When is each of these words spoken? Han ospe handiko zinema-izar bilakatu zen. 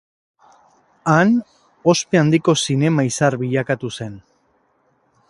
Han 1.15 1.35
ospe 1.93 2.21
handiko 2.23 2.57
zinema-izar 2.71 3.41
bilakatu 3.45 3.93
zen. 3.99 4.21